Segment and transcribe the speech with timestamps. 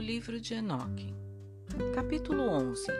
[0.00, 1.14] livro de Enoque.
[1.94, 2.90] Capítulo 11.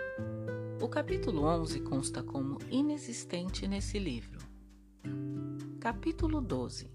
[0.83, 4.39] O capítulo 11 consta como inexistente nesse livro.
[5.81, 6.91] Capítulo 12.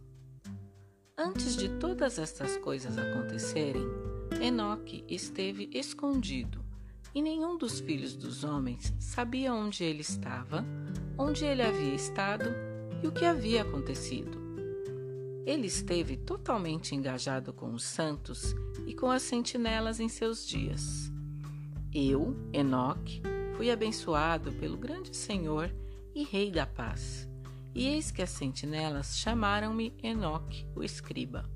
[1.18, 3.84] Antes de todas estas coisas acontecerem,
[4.40, 6.64] Enoque esteve escondido,
[7.14, 10.64] e nenhum dos filhos dos homens sabia onde ele estava,
[11.18, 12.46] onde ele havia estado
[13.02, 14.45] e o que havia acontecido.
[15.46, 18.56] Ele esteve totalmente engajado com os santos
[18.88, 21.12] e com as sentinelas em seus dias.
[21.94, 23.22] Eu, Enoque,
[23.56, 25.72] fui abençoado pelo grande Senhor
[26.16, 27.30] e Rei da paz.
[27.76, 31.48] E eis que as sentinelas chamaram-me Enoque, o escriba.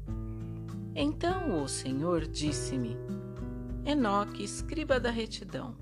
[0.93, 2.95] Então o Senhor disse-me:
[3.85, 5.75] Enoque, escriba da retidão,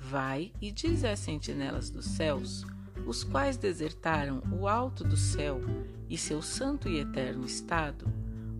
[0.00, 2.64] vai e diz às sentinelas dos céus
[3.06, 5.60] os quais desertaram o alto do céu
[6.08, 8.06] e seu santo e eterno estado,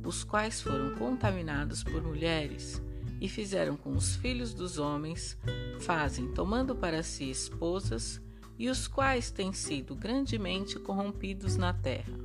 [0.05, 2.83] os quais foram contaminados por mulheres
[3.21, 5.39] e fizeram com os filhos dos homens,
[5.81, 8.21] fazem tomando para si esposas,
[8.59, 12.19] e os quais têm sido grandemente corrompidos na terra.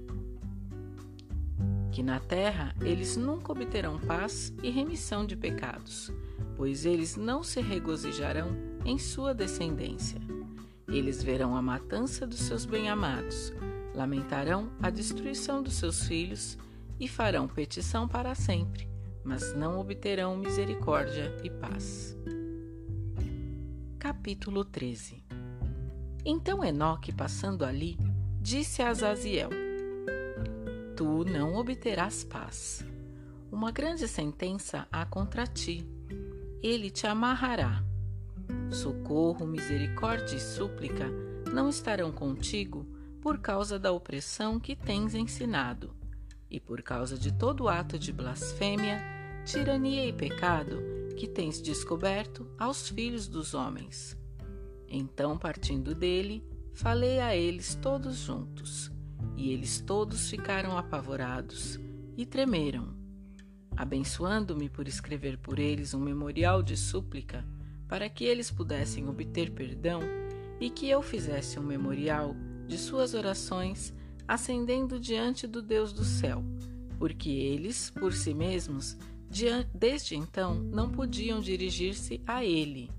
[1.91, 6.11] Que na terra eles nunca obterão paz e remissão de pecados,
[6.55, 8.49] pois eles não se regozijarão
[8.85, 10.19] em sua descendência.
[10.91, 13.53] Eles verão a matança dos seus bem-amados,
[13.93, 16.57] lamentarão a destruição dos seus filhos
[16.99, 18.89] e farão petição para sempre,
[19.23, 22.17] mas não obterão misericórdia e paz.
[23.99, 25.23] Capítulo 13
[26.25, 27.95] Então Enoque, passando ali,
[28.41, 29.51] disse a Azaziel:
[30.97, 32.83] Tu não obterás paz.
[33.51, 35.87] Uma grande sentença há contra ti.
[36.63, 37.83] Ele te amarrará
[38.71, 41.09] Socorro, misericórdia e súplica
[41.51, 42.85] não estarão contigo
[43.21, 45.93] por causa da opressão que tens ensinado,
[46.49, 49.01] e por causa de todo ato de blasfêmia,
[49.45, 50.81] tirania e pecado
[51.17, 54.17] que tens descoberto aos filhos dos homens.
[54.87, 56.43] Então, partindo dele,
[56.73, 58.91] falei a eles todos juntos,
[59.35, 61.79] e eles todos ficaram apavorados
[62.15, 62.97] e tremeram.
[63.75, 67.45] Abençoando-me por escrever por eles um memorial de súplica,
[67.89, 69.99] para que eles pudessem obter perdão
[70.59, 72.35] e que eu fizesse um memorial
[72.67, 73.91] de suas orações
[74.27, 76.43] ascendendo diante do Deus do céu,
[76.99, 78.95] porque eles, por si mesmos,
[79.73, 82.91] desde então não podiam dirigir-se a ele,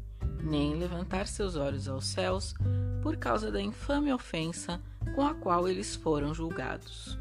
[0.43, 2.53] nem levantar seus olhos aos céus,
[3.01, 4.83] por causa da infame ofensa
[5.15, 7.17] com a qual eles foram julgados.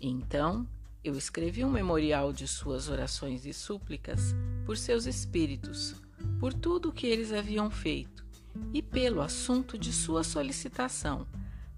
[0.00, 0.66] Então
[1.04, 5.94] eu escrevi um memorial de suas orações e súplicas por seus espíritos,
[6.42, 8.26] por tudo o que eles haviam feito
[8.74, 11.24] e pelo assunto de sua solicitação,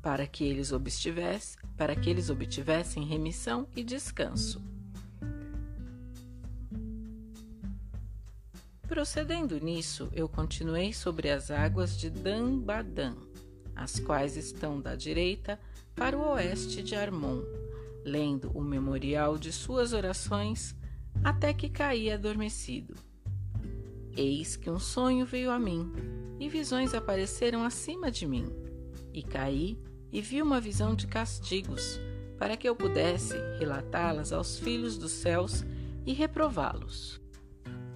[0.00, 4.62] para que eles obtivessem, para que eles obtivessem remissão e descanso.
[8.88, 13.14] Procedendo nisso, eu continuei sobre as águas de Dan-Badã,
[13.76, 15.60] as quais estão da direita
[15.94, 17.42] para o oeste de Armon,
[18.03, 20.74] lendo o memorial de suas orações
[21.22, 22.94] até que caí adormecido.
[24.16, 25.92] Eis que um sonho veio a mim,
[26.38, 28.47] e visões apareceram acima de mim.
[29.12, 29.78] E caí
[30.12, 32.00] e vi uma visão de castigos,
[32.38, 35.64] para que eu pudesse relatá-las aos filhos dos céus
[36.06, 37.20] e reprová-los.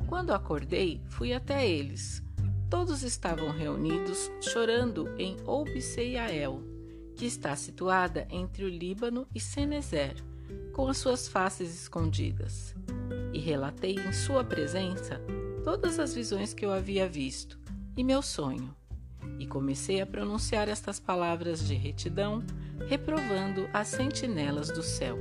[0.08, 2.22] Quando acordei, fui até eles.
[2.68, 6.62] Todos estavam reunidos, chorando em Obseiael,
[7.14, 10.16] que está situada entre o Líbano e Senezer,
[10.72, 12.74] com as suas faces escondidas.
[13.32, 15.20] E relatei em sua presença
[15.68, 17.58] todas as visões que eu havia visto
[17.94, 18.74] e meu sonho,
[19.38, 22.42] e comecei a pronunciar estas palavras de retidão,
[22.86, 25.18] reprovando as sentinelas do céu.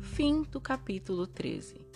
[0.00, 1.86] Fim do capítulo 13.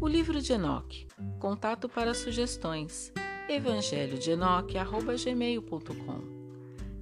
[0.00, 1.06] O livro de Enoque.
[1.38, 3.12] Contato para sugestões.
[3.46, 4.18] Evangelho.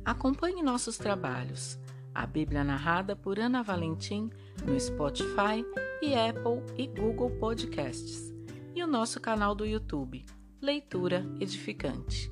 [0.05, 1.79] Acompanhe nossos trabalhos.
[2.13, 4.29] A Bíblia narrada por Ana Valentim
[4.67, 5.65] no Spotify
[6.03, 8.37] e Apple e Google Podcasts
[8.79, 10.25] e o nosso canal do YouTube,
[10.63, 12.31] Leitura Edificante.